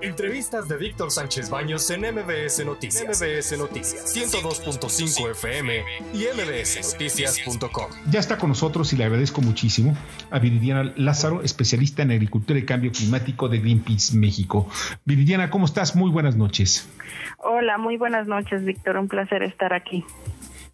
Entrevistas 0.00 0.68
de 0.68 0.76
Víctor 0.76 1.10
Sánchez 1.10 1.50
Baños 1.50 1.90
en 1.90 2.02
MBS 2.02 2.64
Noticias. 2.64 3.20
MBS 3.20 3.58
Noticias 3.58 4.16
102.5 4.16 5.30
FM 5.32 5.82
y 6.14 6.24
mbsnoticias.com. 6.34 7.90
Ya 8.08 8.20
está 8.20 8.38
con 8.38 8.50
nosotros 8.50 8.92
y 8.92 8.96
le 8.96 9.04
agradezco 9.04 9.40
muchísimo 9.40 9.96
a 10.30 10.38
Viridiana 10.38 10.92
Lázaro, 10.96 11.42
especialista 11.42 12.02
en 12.02 12.12
agricultura 12.12 12.60
y 12.60 12.64
cambio 12.64 12.92
climático 12.92 13.48
de 13.48 13.58
Greenpeace 13.58 14.16
México. 14.16 14.68
Viridiana, 15.04 15.50
¿cómo 15.50 15.64
estás? 15.64 15.96
Muy 15.96 16.12
buenas 16.12 16.36
noches. 16.36 16.88
Hola, 17.38 17.76
muy 17.76 17.96
buenas 17.96 18.28
noches, 18.28 18.64
Víctor. 18.64 18.98
Un 18.98 19.08
placer 19.08 19.42
estar 19.42 19.72
aquí. 19.72 20.04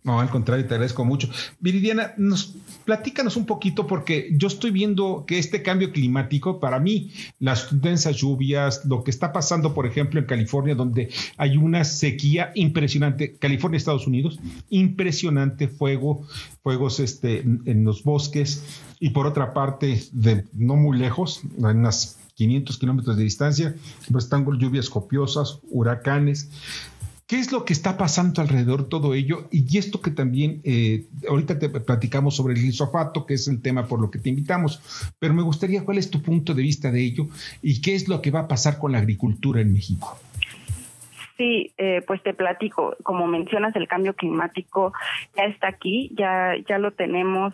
No, 0.05 0.21
al 0.21 0.29
contrario, 0.29 0.67
te 0.67 0.75
agradezco 0.75 1.03
mucho. 1.07 1.31
Viridiana, 1.61 2.13
nos 2.19 2.55
platícanos 2.85 3.39
un 3.39 3.47
poquito 3.47 3.87
porque 3.87 4.29
yo 4.33 4.49
estoy 4.49 4.71
viendo 4.71 5.25
que 5.27 5.39
este 5.39 5.63
cambio 5.63 5.93
climático, 5.93 6.61
para 6.61 6.79
mí, 6.79 7.11
las 7.39 7.73
intensas 7.73 8.15
lluvias, 8.15 8.85
lo 8.85 9.03
que 9.03 9.11
está 9.11 9.33
pasando, 9.33 9.73
por 9.73 9.87
ejemplo, 9.87 10.21
en 10.21 10.27
California, 10.27 10.75
donde 10.75 11.09
hay 11.39 11.57
una 11.57 11.85
sequía 11.85 12.53
impresionante, 12.55 13.37
California, 13.39 13.79
Estados 13.79 14.07
Unidos, 14.07 14.39
impresionante 14.69 15.69
fuego, 15.69 16.27
fuegos 16.63 17.01
este, 17.01 17.41
en 17.41 17.85
los 17.85 18.05
bosques, 18.05 18.63
y 19.01 19.09
por 19.11 19.27
otra 19.27 19.55
parte, 19.55 20.03
de 20.13 20.45
no 20.53 20.77
muy 20.77 20.99
lejos, 20.99 21.41
en 21.57 21.65
unas 21.79 22.19
500 22.35 22.79
kilómetros 22.79 23.17
de 23.17 23.23
distancia, 23.23 23.75
pues 24.11 24.25
están 24.25 24.45
lluvias 24.59 24.91
copiosas, 24.91 25.61
huracanes. 25.71 26.51
¿Qué 27.27 27.39
es 27.39 27.53
lo 27.53 27.65
que 27.65 27.73
está 27.73 27.97
pasando 27.97 28.43
alrededor 28.43 28.85
de 28.85 28.89
todo 28.91 29.15
ello? 29.15 29.49
Y 29.51 29.79
esto 29.79 30.03
que 30.03 30.11
también, 30.11 30.61
eh, 30.63 31.07
ahorita 31.27 31.59
te 31.59 31.71
platicamos 31.71 32.37
sobre 32.37 32.53
el 32.53 32.61
glisofato, 32.61 33.25
que 33.25 33.35
es 33.35 33.49
el 33.49 33.63
tema 33.63 33.89
por 33.89 33.99
lo 33.99 34.11
que 34.11 34.19
te 34.19 34.29
invitamos, 34.29 34.81
pero 35.19 35.33
me 35.33 35.43
gustaría 35.43 35.85
cuál 35.85 35.97
es 35.97 36.11
tu 36.11 36.21
punto 36.21 36.53
de 36.53 36.63
vista 36.63 36.91
de 36.91 37.03
ello 37.03 37.29
y 37.63 37.81
qué 37.81 37.95
es 37.95 38.09
lo 38.09 38.21
que 38.21 38.31
va 38.31 38.41
a 38.41 38.49
pasar 38.49 38.79
con 38.79 38.93
la 38.93 38.99
agricultura 38.99 39.63
en 39.63 39.73
México. 39.73 40.19
Sí, 41.37 41.73
eh, 41.79 42.01
pues 42.07 42.23
te 42.23 42.33
platico. 42.33 42.97
Como 43.03 43.27
mencionas, 43.27 43.75
el 43.75 43.89
cambio 43.89 44.15
climático 44.15 44.93
ya 45.37 45.45
está 45.45 45.67
aquí, 45.67 46.11
ya 46.15 46.55
ya 46.69 46.79
lo 46.79 46.93
tenemos 46.93 47.53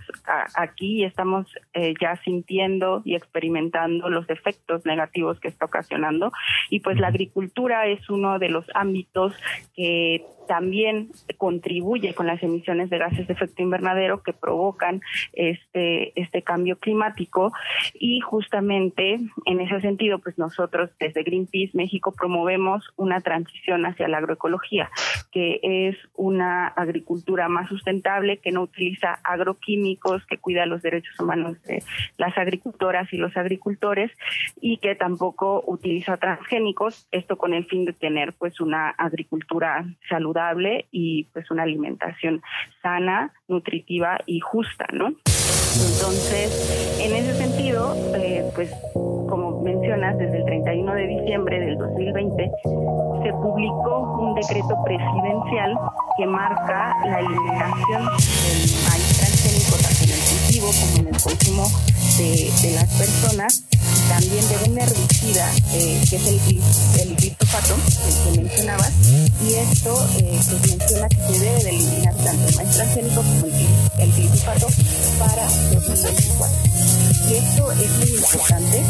aquí 0.54 1.00
y 1.00 1.04
estamos 1.04 1.46
eh, 1.72 1.94
ya 1.98 2.16
sintiendo 2.16 3.00
y 3.06 3.14
experimentando 3.14 4.10
los 4.10 4.28
efectos 4.28 4.84
negativos 4.84 5.40
que 5.40 5.48
está 5.48 5.64
ocasionando. 5.64 6.30
Y 6.68 6.80
pues 6.80 7.00
la 7.00 7.08
agricultura 7.08 7.86
es 7.86 8.10
uno 8.10 8.38
de 8.38 8.50
los 8.50 8.66
ámbitos 8.74 9.34
que 9.74 10.26
también 10.50 11.10
contribuye 11.38 12.12
con 12.12 12.26
las 12.26 12.42
emisiones 12.42 12.90
de 12.90 12.98
gases 12.98 13.28
de 13.28 13.34
efecto 13.34 13.62
invernadero 13.62 14.24
que 14.24 14.32
provocan 14.32 15.00
este, 15.32 16.20
este 16.20 16.42
cambio 16.42 16.76
climático 16.76 17.52
y 17.94 18.18
justamente 18.18 19.20
en 19.44 19.60
ese 19.60 19.80
sentido, 19.80 20.18
pues 20.18 20.38
nosotros 20.38 20.90
desde 20.98 21.22
Greenpeace 21.22 21.70
México 21.74 22.12
promovemos 22.12 22.84
una 22.96 23.20
transición 23.20 23.69
hacia 23.78 24.08
la 24.08 24.18
agroecología, 24.18 24.90
que 25.32 25.60
es 25.62 25.96
una 26.14 26.68
agricultura 26.68 27.48
más 27.48 27.68
sustentable, 27.68 28.38
que 28.38 28.52
no 28.52 28.62
utiliza 28.62 29.20
agroquímicos, 29.24 30.24
que 30.26 30.38
cuida 30.38 30.66
los 30.66 30.82
derechos 30.82 31.18
humanos 31.18 31.60
de 31.62 31.82
las 32.16 32.36
agricultoras 32.36 33.12
y 33.12 33.16
los 33.16 33.36
agricultores 33.36 34.10
y 34.60 34.78
que 34.78 34.94
tampoco 34.94 35.62
utiliza 35.66 36.16
transgénicos, 36.16 37.06
esto 37.10 37.38
con 37.38 37.54
el 37.54 37.66
fin 37.66 37.84
de 37.84 37.92
tener 37.92 38.34
pues 38.34 38.60
una 38.60 38.90
agricultura 38.90 39.84
saludable 40.08 40.86
y 40.90 41.24
pues 41.32 41.50
una 41.50 41.62
alimentación 41.62 42.42
sana, 42.82 43.32
nutritiva 43.48 44.18
y 44.26 44.40
justa, 44.40 44.86
¿no? 44.92 45.14
Entonces, 45.76 46.98
en 46.98 47.14
ese 47.14 47.34
sentido, 47.34 47.94
eh, 48.14 48.44
pues 48.54 48.70
como 48.92 49.60
mencionas, 49.60 50.18
desde 50.18 50.38
el 50.38 50.44
31 50.44 50.94
de 50.94 51.06
diciembre 51.06 51.60
del 51.60 51.78
2020 51.78 52.50
se 53.22 53.32
publicó 53.34 54.18
un 54.20 54.34
decreto 54.34 54.76
presidencial 54.84 55.78
que 56.16 56.26
marca 56.26 56.96
la 57.06 57.20
eliminación 57.20 58.04
del 58.04 58.60
maíz 58.88 59.18
transgénico 59.18 59.76
tanto 59.76 60.04
en 60.04 60.10
el 60.10 60.20
cultivo 60.20 60.70
como 60.80 61.08
en 61.08 61.14
el 61.14 61.22
consumo 61.22 61.66
de, 62.18 62.72
las 62.74 62.84
personas 62.98 63.62
también 64.08 64.46
de 64.48 64.70
un 64.70 64.78
herbicida 64.78 65.50
eh, 65.72 66.02
que 66.10 66.16
es 66.16 66.26
el, 66.26 66.40
el 67.00 67.10
el 67.10 68.34
que 68.34 68.40
mencionabas, 68.42 68.92
y 69.42 69.54
esto 69.54 69.94
eh, 70.18 70.38
pues 70.48 70.78
menciona 70.78 71.08
que 71.08 71.16
se 71.16 71.44
debe 71.44 71.64
de 71.64 71.70
eliminar 71.70 72.14
tanto 72.16 72.48
el 72.48 72.56
maíz 72.56 72.70
transgénico 72.70 73.22
como 73.22 73.46
el, 73.46 73.99
glifosato 74.40 74.66
para 75.18 75.46
2024. 75.72 76.56
Y 77.28 77.34
esto 77.34 77.72
es 77.72 77.90
muy 77.98 78.16
importante 78.16 78.82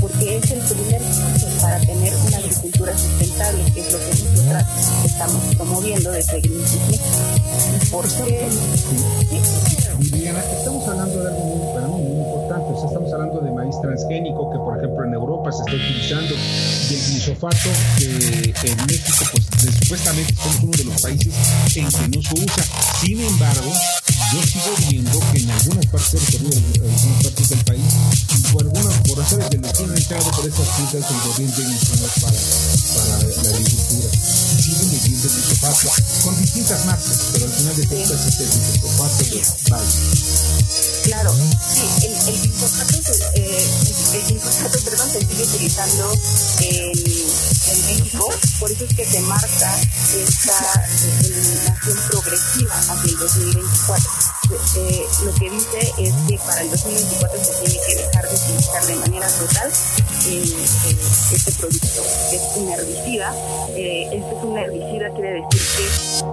porque 0.00 0.36
es 0.36 0.50
el 0.50 0.60
primer 0.60 1.02
paso 1.02 1.46
para 1.60 1.80
tener 1.80 2.14
una 2.26 2.36
agricultura 2.38 2.98
sustentable, 2.98 3.64
que 3.72 3.80
es 3.80 3.92
lo 3.92 3.98
que 3.98 4.06
nosotras 4.06 4.64
estamos 5.04 5.54
promoviendo 5.56 6.10
desde 6.10 6.40
Greenpeace. 6.40 7.00
Porque, 7.90 8.48
Viviana, 9.98 10.42
estamos 10.58 10.88
hablando 10.88 11.22
de 11.22 11.28
algo 11.28 11.44
muy, 11.44 11.74
para 11.74 11.88
mí 11.88 12.02
muy 12.02 12.26
importante, 12.26 12.72
o 12.72 12.76
sea, 12.76 12.86
estamos 12.88 13.12
hablando 13.12 13.40
de 13.40 13.50
maíz 13.52 13.76
transgénico 13.80 14.50
que 14.50 14.58
por 14.58 14.78
ejemplo 14.78 15.04
en 15.04 15.14
Europa 15.14 15.52
se 15.52 15.58
está 15.58 15.74
utilizando 15.74 16.34
y 16.88 16.94
el 18.04 18.54
que 18.54 18.70
en 18.70 18.86
México 18.86 19.24
pues 19.32 19.74
supuestamente 19.80 20.34
somos 20.34 20.62
uno 20.62 20.72
de 20.76 20.84
los 20.84 21.02
países 21.02 21.34
en 21.76 21.86
que 21.86 22.16
no 22.16 22.22
se 22.22 22.44
usa. 22.44 22.64
Sin 23.00 23.20
embargo, 23.20 23.72
yo 24.36 24.42
sigo 24.42 24.74
viendo 24.90 25.20
que 25.32 25.38
en 25.38 25.50
algunas 25.50 25.86
partes 25.86 26.32
del 26.32 26.46
algunas 26.46 27.22
partes 27.24 27.48
del 27.48 27.64
país, 27.64 27.92
por 28.52 28.62
algunas 28.64 28.94
por 29.08 29.18
razones 29.18 29.48
destino 29.50 29.92
han 29.92 29.98
entrado 29.98 30.30
por 30.30 30.46
esas 30.46 30.76
tiendas 30.76 31.10
el 31.10 31.20
gobierno 31.24 31.56
de 31.56 31.64
para, 32.20 32.38
para 32.94 33.16
la 33.16 33.48
agricultura. 33.48 34.08
Siguen 34.60 34.90
vendiendo 34.90 35.28
el 35.28 35.32
glisofato 35.32 35.88
con 36.22 36.36
distintas 36.42 36.84
marcas, 36.84 37.18
pero 37.32 37.44
al 37.46 37.52
final 37.52 37.76
de 37.76 37.86
cuentas 37.86 38.26
es 38.26 38.40
el 38.40 38.48
glisofato 38.48 39.24
de 39.24 39.40
Claro, 41.04 41.32
sí, 41.32 41.86
el, 42.04 42.12
el 42.28 42.40
glifosato, 42.42 43.12
eh, 43.36 43.64
el 44.12 44.24
glifosato, 44.26 44.78
perdón, 44.80 45.08
se 45.12 45.20
sigue 45.20 45.44
utilizando 45.44 46.12
en, 46.60 46.82
en, 46.82 46.90
México, 46.90 46.95
por 48.58 48.70
eso 48.70 48.84
es 48.84 48.94
que 48.94 49.04
se 49.04 49.20
marca 49.20 49.80
esta 50.14 50.84
eliminación 51.24 51.98
progresiva 52.08 52.74
hacia 52.74 53.10
el 53.10 53.18
2024. 53.18 54.10
Eh, 54.76 55.06
lo 55.24 55.34
que 55.34 55.50
dice 55.50 55.92
es 55.98 56.14
que 56.28 56.38
para 56.38 56.60
el 56.62 56.70
2024 56.70 57.44
se 57.44 57.52
tiene 57.64 57.84
que 57.86 57.94
dejar 57.96 58.28
de 58.28 58.34
utilizar 58.34 58.86
de 58.86 58.96
manera 58.96 59.28
total 59.28 59.72
eh, 60.28 60.64
este 61.32 61.52
producto, 61.52 62.02
es 62.32 62.42
un 62.56 62.68
herbicida. 62.72 63.34
este 63.70 64.16
es 64.16 64.44
un 64.44 64.58
herbicida, 64.58 65.10
quiere 65.14 65.42
decir 65.42 65.90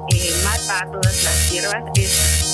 que 0.10 0.34
mata 0.44 0.84
a 0.84 0.92
todas 0.92 1.24
las 1.24 1.52
hierbas, 1.52 1.84
es 1.96 2.53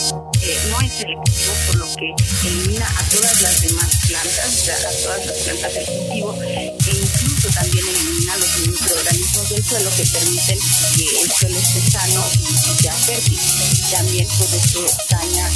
no 0.68 0.82
es 0.82 0.94
selectivo, 0.94 1.54
por 1.68 1.76
lo 1.76 1.96
que 1.96 2.14
elimina 2.44 2.86
a 2.86 3.04
todas 3.10 3.42
las 3.42 3.62
demás 3.62 3.88
plantas, 4.08 4.70
a 4.70 5.04
todas 5.04 5.26
las 5.26 5.38
plantas 5.38 5.74
del 5.74 5.86
cultivo, 5.86 6.36
e 6.44 6.74
incluso 6.92 7.50
también 7.50 7.88
elimina 7.88 8.38
los 8.38 8.68
microorganismos 8.68 9.50
del 9.50 9.66
suelo 9.66 9.90
que 9.96 10.06
permiten 10.06 10.60
que 10.96 11.22
el 11.22 11.32
suelo 11.32 11.60
esté 11.60 11.92
sano 11.92 12.26
y 12.34 12.82
sea 12.82 12.94
fértil. 12.94 13.40
También 13.92 14.28
pues 14.38 14.54
esto 14.54 14.86
daña, 15.10 15.50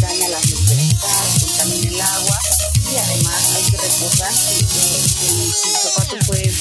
daña 0.00 0.28
la 0.28 0.38
biodiversidad, 0.40 1.40
contamina 1.40 1.88
el 1.90 2.00
agua 2.00 2.38
y 2.92 2.96
además 2.96 3.54
hay 3.54 3.62
que 3.64 3.76
recordar 3.76 4.32
que 6.08 6.24
fue, 6.26 6.42
el 6.42 6.54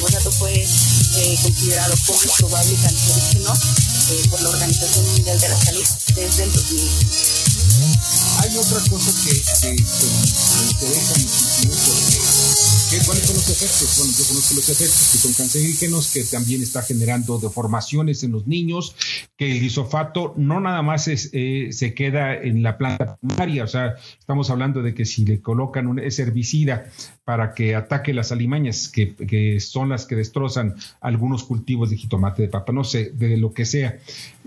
glifosato 0.00 0.32
fue 0.32 0.52
eh, 0.54 1.38
considerado 1.42 1.94
como 2.06 2.18
probable 2.38 2.74
cancerígeno 2.82 3.52
eh, 3.52 4.28
por 4.30 4.40
la 4.40 4.48
Organización 4.48 5.04
Mundial 5.12 5.38
de 5.38 5.48
la 5.48 5.60
Salud 5.60 5.84
desde 6.14 6.44
el 6.44 6.52
2000. 6.52 6.90
Hay 8.40 8.56
otra 8.56 8.80
cosa 8.88 9.12
que, 9.24 9.30
que, 9.30 9.76
que 9.76 10.06
me 10.56 10.70
interesa 10.70 11.14
muchísimo 11.20 11.74
porque 11.84 12.39
¿cuáles 12.98 13.24
son 13.24 13.36
los 13.36 13.48
efectos? 13.48 13.98
Bueno, 13.98 14.12
yo 14.18 14.24
conozco 14.26 14.54
los 14.54 14.68
efectos 14.68 15.10
que 15.12 15.18
son 15.18 15.32
cancerígenos, 15.32 16.12
que 16.12 16.24
también 16.24 16.60
está 16.60 16.82
generando 16.82 17.38
deformaciones 17.38 18.24
en 18.24 18.32
los 18.32 18.48
niños, 18.48 18.96
que 19.36 19.52
el 19.52 19.60
glisofato 19.60 20.34
no 20.36 20.60
nada 20.60 20.82
más 20.82 21.06
eh, 21.06 21.68
se 21.70 21.94
queda 21.94 22.34
en 22.34 22.64
la 22.64 22.78
planta 22.78 23.16
primaria, 23.16 23.62
o 23.62 23.68
sea, 23.68 23.94
estamos 24.18 24.50
hablando 24.50 24.82
de 24.82 24.94
que 24.94 25.04
si 25.04 25.24
le 25.24 25.40
colocan 25.40 25.86
un, 25.86 26.00
herbicida 26.00 26.90
para 27.24 27.54
que 27.54 27.76
ataque 27.76 28.12
las 28.12 28.32
alimañas, 28.32 28.88
que, 28.88 29.14
que, 29.14 29.60
son 29.60 29.88
las 29.88 30.06
que 30.06 30.16
destrozan 30.16 30.74
algunos 31.00 31.44
cultivos 31.44 31.90
de 31.90 31.96
jitomate, 31.96 32.42
de 32.42 32.48
papa, 32.48 32.72
no 32.72 32.82
sé, 32.82 33.12
de 33.14 33.36
lo 33.36 33.52
que 33.52 33.66
sea, 33.66 33.98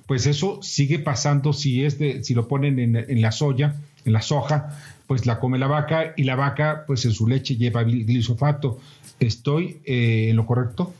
pues 0.05 0.25
eso 0.25 0.59
sigue 0.61 0.99
pasando 0.99 1.53
si 1.53 1.85
es 1.85 1.97
de, 1.97 2.23
si 2.25 2.33
lo 2.33 2.49
ponen 2.49 2.79
en, 2.79 2.97
en 2.97 3.21
la 3.21 3.31
soya, 3.31 3.75
en 4.03 4.11
la 4.11 4.21
soja, 4.21 4.77
pues 5.13 5.27
la 5.27 5.39
come 5.39 5.59
la 5.59 5.67
vaca 5.67 6.15
y 6.17 6.23
la 6.23 6.35
vaca 6.35 6.85
pues 6.87 7.05
en 7.05 7.11
su 7.11 7.27
leche 7.27 7.55
lleva 7.55 7.83
glisofato. 7.83 8.79
¿Estoy 9.19 9.77
eh, 9.85 10.29
en 10.29 10.35
lo 10.35 10.47
correcto? 10.47 10.91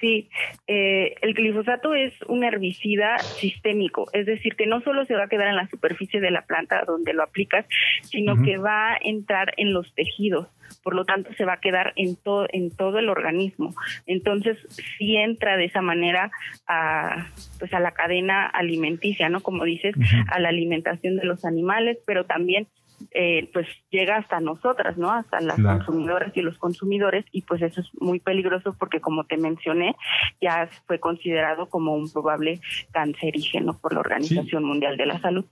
Sí, 0.00 0.28
eh, 0.66 1.14
el 1.22 1.32
glifosato 1.32 1.94
es 1.94 2.12
un 2.26 2.42
herbicida 2.42 3.20
sistémico, 3.20 4.08
es 4.12 4.26
decir, 4.26 4.56
que 4.56 4.66
no 4.66 4.80
solo 4.80 5.04
se 5.04 5.14
va 5.14 5.26
a 5.26 5.28
quedar 5.28 5.46
en 5.46 5.54
la 5.54 5.68
superficie 5.68 6.20
de 6.20 6.32
la 6.32 6.42
planta 6.42 6.82
donde 6.84 7.14
lo 7.14 7.22
aplicas, 7.22 7.66
sino 8.02 8.42
que 8.42 8.58
va 8.58 8.94
a 8.94 8.98
entrar 9.00 9.54
en 9.58 9.72
los 9.72 9.94
tejidos. 9.94 10.48
Por 10.82 10.96
lo 10.96 11.04
tanto 11.04 11.32
se 11.34 11.44
va 11.44 11.54
a 11.54 11.60
quedar 11.60 11.92
en 11.94 12.16
todo 12.16 12.48
en 12.52 12.74
todo 12.74 12.98
el 12.98 13.08
organismo. 13.08 13.76
Entonces 14.06 14.58
sí 14.98 15.16
entra 15.16 15.56
de 15.56 15.66
esa 15.66 15.82
manera 15.82 16.32
a 16.66 17.28
pues 17.60 17.72
a 17.72 17.78
la 17.78 17.92
cadena 17.92 18.46
alimenticia 18.46 19.28
no 19.28 19.40
como 19.40 19.64
dices 19.64 19.94
a 20.28 20.40
la 20.40 20.48
alimentación 20.48 21.16
de 21.16 21.24
los 21.24 21.44
animales 21.44 21.98
pero 22.06 22.24
también 22.24 22.66
eh, 23.10 23.50
pues 23.52 23.66
llega 23.90 24.16
hasta 24.16 24.40
nosotras, 24.40 24.96
¿no? 24.96 25.10
Hasta 25.10 25.40
las 25.40 25.58
consumidoras 25.58 26.36
y 26.36 26.42
los 26.42 26.58
consumidores 26.58 27.24
y 27.32 27.42
pues 27.42 27.62
eso 27.62 27.80
es 27.80 27.88
muy 28.00 28.20
peligroso 28.20 28.74
porque 28.78 29.00
como 29.00 29.24
te 29.24 29.36
mencioné 29.36 29.96
ya 30.40 30.68
fue 30.86 30.98
considerado 31.00 31.68
como 31.68 31.94
un 31.94 32.10
probable 32.10 32.60
cancerígeno 32.92 33.78
por 33.78 33.94
la 33.94 34.00
Organización 34.00 34.64
Mundial 34.64 34.96
de 34.96 35.06
la 35.06 35.20
Salud. 35.20 35.44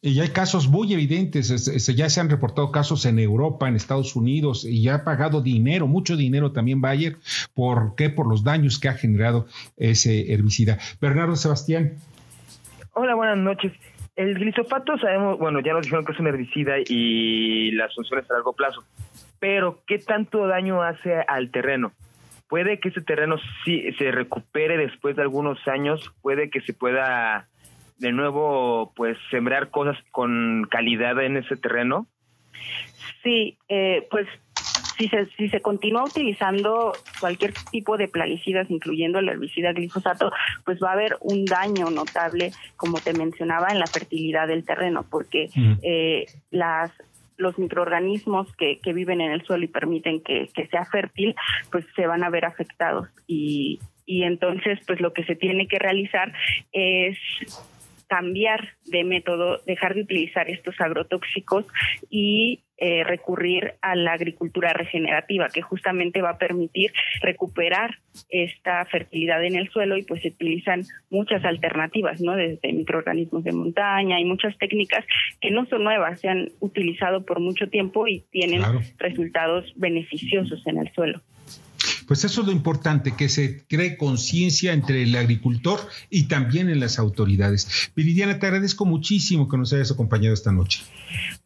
Y 0.00 0.20
hay 0.20 0.28
casos 0.28 0.68
muy 0.68 0.92
evidentes, 0.92 1.48
ya 1.94 2.08
se 2.08 2.20
han 2.20 2.30
reportado 2.30 2.70
casos 2.70 3.04
en 3.06 3.18
Europa, 3.18 3.68
en 3.68 3.76
Estados 3.76 4.16
Unidos 4.16 4.64
y 4.64 4.82
ya 4.82 4.96
ha 4.96 5.04
pagado 5.04 5.42
dinero, 5.42 5.86
mucho 5.86 6.16
dinero 6.16 6.52
también 6.52 6.80
Bayer, 6.80 7.16
¿por 7.54 7.94
qué? 7.96 8.10
Por 8.10 8.28
los 8.28 8.44
daños 8.44 8.78
que 8.78 8.88
ha 8.88 8.94
generado 8.94 9.46
ese 9.76 10.32
herbicida. 10.32 10.78
Bernardo 11.00 11.36
Sebastián. 11.36 11.96
Hola, 12.92 13.14
buenas 13.14 13.38
noches. 13.38 13.72
El 14.20 14.34
glisofato 14.34 14.98
sabemos, 14.98 15.38
bueno, 15.38 15.60
ya 15.60 15.72
nos 15.72 15.80
dijeron 15.80 16.04
que 16.04 16.12
es 16.12 16.20
un 16.20 16.26
herbicida 16.26 16.74
y 16.86 17.70
las 17.70 17.94
funciones 17.94 18.30
a 18.30 18.34
largo 18.34 18.52
plazo, 18.52 18.84
pero 19.38 19.80
¿qué 19.86 19.98
tanto 19.98 20.46
daño 20.46 20.82
hace 20.82 21.24
al 21.26 21.50
terreno? 21.50 21.92
Puede 22.46 22.80
que 22.80 22.90
ese 22.90 23.00
terreno 23.00 23.36
sí 23.64 23.90
se 23.96 24.10
recupere 24.10 24.76
después 24.76 25.16
de 25.16 25.22
algunos 25.22 25.66
años, 25.66 26.12
puede 26.20 26.50
que 26.50 26.60
se 26.60 26.74
pueda 26.74 27.48
de 27.96 28.12
nuevo 28.12 28.92
pues 28.94 29.16
sembrar 29.30 29.70
cosas 29.70 29.96
con 30.10 30.66
calidad 30.70 31.18
en 31.24 31.38
ese 31.38 31.56
terreno. 31.56 32.06
Sí, 33.22 33.56
eh, 33.70 34.06
pues 34.10 34.28
si 35.00 35.08
se, 35.08 35.26
si 35.36 35.48
se 35.48 35.60
continúa 35.60 36.04
utilizando 36.04 36.92
cualquier 37.18 37.54
tipo 37.70 37.96
de 37.96 38.06
plaguicidas, 38.06 38.70
incluyendo 38.70 39.18
el 39.18 39.30
herbicida 39.30 39.72
glifosato, 39.72 40.30
pues 40.66 40.78
va 40.82 40.90
a 40.90 40.92
haber 40.92 41.16
un 41.22 41.46
daño 41.46 41.90
notable, 41.90 42.52
como 42.76 42.98
te 42.98 43.14
mencionaba, 43.14 43.68
en 43.68 43.78
la 43.78 43.86
fertilidad 43.86 44.46
del 44.46 44.64
terreno, 44.64 45.06
porque 45.10 45.48
eh, 45.82 46.26
las 46.50 46.92
los 47.38 47.58
microorganismos 47.58 48.54
que, 48.56 48.80
que 48.80 48.92
viven 48.92 49.22
en 49.22 49.32
el 49.32 49.42
suelo 49.46 49.64
y 49.64 49.68
permiten 49.68 50.20
que, 50.20 50.50
que 50.52 50.66
sea 50.66 50.84
fértil, 50.84 51.34
pues 51.72 51.86
se 51.96 52.06
van 52.06 52.22
a 52.22 52.28
ver 52.28 52.44
afectados. 52.44 53.08
Y, 53.26 53.80
y 54.04 54.24
entonces, 54.24 54.78
pues 54.86 55.00
lo 55.00 55.14
que 55.14 55.24
se 55.24 55.36
tiene 55.36 55.66
que 55.66 55.78
realizar 55.78 56.34
es 56.72 57.16
cambiar 58.10 58.70
de 58.86 59.04
método, 59.04 59.60
dejar 59.66 59.94
de 59.94 60.02
utilizar 60.02 60.50
estos 60.50 60.74
agrotóxicos 60.80 61.64
y 62.10 62.64
eh, 62.76 63.04
recurrir 63.04 63.74
a 63.82 63.94
la 63.94 64.14
agricultura 64.14 64.72
regenerativa, 64.72 65.48
que 65.48 65.62
justamente 65.62 66.20
va 66.20 66.30
a 66.30 66.38
permitir 66.38 66.90
recuperar 67.22 67.98
esta 68.28 68.84
fertilidad 68.86 69.44
en 69.44 69.54
el 69.54 69.70
suelo 69.70 69.96
y 69.96 70.02
pues 70.02 70.22
se 70.22 70.28
utilizan 70.28 70.82
muchas 71.08 71.44
alternativas, 71.44 72.20
¿no? 72.20 72.34
Desde 72.34 72.72
microorganismos 72.72 73.44
de 73.44 73.52
montaña 73.52 74.18
y 74.18 74.24
muchas 74.24 74.58
técnicas 74.58 75.04
que 75.40 75.52
no 75.52 75.66
son 75.66 75.84
nuevas, 75.84 76.20
se 76.20 76.28
han 76.28 76.48
utilizado 76.58 77.24
por 77.24 77.38
mucho 77.38 77.68
tiempo 77.68 78.08
y 78.08 78.24
tienen 78.32 78.62
resultados 78.98 79.72
beneficiosos 79.76 80.66
en 80.66 80.78
el 80.78 80.92
suelo. 80.92 81.20
Pues 82.10 82.24
eso 82.24 82.40
es 82.40 82.48
lo 82.48 82.52
importante, 82.52 83.12
que 83.16 83.28
se 83.28 83.64
cree 83.68 83.96
conciencia 83.96 84.72
entre 84.72 85.04
el 85.04 85.14
agricultor 85.14 85.78
y 86.10 86.26
también 86.26 86.68
en 86.68 86.80
las 86.80 86.98
autoridades. 86.98 87.92
Viridiana, 87.94 88.40
te 88.40 88.46
agradezco 88.46 88.84
muchísimo 88.84 89.48
que 89.48 89.56
nos 89.56 89.72
hayas 89.72 89.92
acompañado 89.92 90.34
esta 90.34 90.50
noche. 90.50 90.82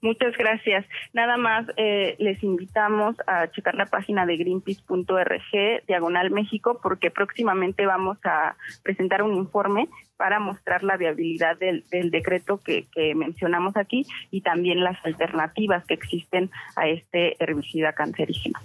Muchas 0.00 0.34
gracias. 0.38 0.87
Nada 1.12 1.37
más 1.37 1.66
eh, 1.76 2.16
les 2.19 2.43
invitamos 2.43 3.14
a 3.26 3.50
checar 3.50 3.75
la 3.75 3.84
página 3.84 4.25
de 4.25 4.38
greenpeace.org, 4.38 5.84
diagonal 5.87 6.31
México, 6.31 6.81
porque 6.82 7.10
próximamente 7.10 7.84
vamos 7.84 8.17
a 8.25 8.56
presentar 8.82 9.22
un 9.22 9.34
informe 9.34 9.90
para 10.17 10.40
mostrar 10.40 10.82
la 10.82 10.96
viabilidad 10.96 11.58
del, 11.58 11.84
del 11.90 12.10
decreto 12.10 12.58
que, 12.64 12.87
que, 12.90 13.14
mencionamos 13.14 13.76
aquí 13.76 14.06
y 14.31 14.40
también 14.40 14.82
las 14.82 14.96
alternativas 15.05 15.84
que 15.84 15.93
existen 15.93 16.50
a 16.75 16.88
este 16.88 17.37
herbicida 17.38 17.93
cancerígeno. 17.93 18.58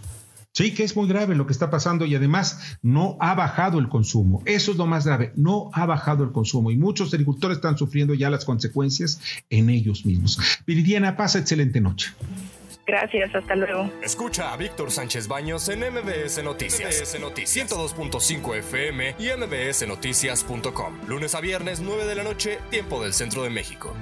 Sí, 0.59 0.73
que 0.73 0.83
es 0.83 0.93
muy 0.93 1.07
grave 1.07 1.35
lo 1.35 1.47
que 1.47 1.53
está 1.53 1.69
pasando 1.69 2.05
y 2.05 2.15
además 2.15 2.77
no 2.81 3.15
ha 3.21 3.33
bajado 3.33 3.79
el 3.79 3.87
consumo. 3.87 4.43
Eso 4.43 4.71
es 4.71 4.77
lo 4.77 4.87
más 4.87 5.05
grave, 5.05 5.31
no 5.37 5.69
ha 5.71 5.85
bajado 5.85 6.25
el 6.25 6.33
consumo 6.33 6.69
y 6.69 6.75
muchos 6.75 7.13
agricultores 7.13 7.59
están 7.59 7.77
sufriendo 7.77 8.13
ya 8.13 8.29
las 8.29 8.43
consecuencias 8.43 9.21
en 9.49 9.69
ellos 9.69 10.05
mismos. 10.05 10.37
Viridiana, 10.67 11.15
pasa 11.15 11.39
excelente 11.39 11.79
noche. 11.79 12.11
Gracias, 12.85 13.33
hasta 13.33 13.55
luego. 13.55 13.89
Escucha 14.03 14.51
a 14.51 14.57
Víctor 14.57 14.91
Sánchez 14.91 15.29
Baños 15.29 15.69
en 15.69 15.79
MBS 15.79 16.43
Noticias. 16.43 16.93
MBS 16.93 17.21
Noticias 17.21 17.71
102.5 17.71 18.57
FM 18.57 19.15
y 19.17 19.29
MBSNoticias.com. 19.29 21.07
Lunes 21.07 21.35
a 21.35 21.39
viernes, 21.39 21.79
9 21.79 22.05
de 22.05 22.15
la 22.15 22.23
noche, 22.23 22.59
tiempo 22.69 23.01
del 23.01 23.13
centro 23.13 23.43
de 23.43 23.49
México. 23.49 23.95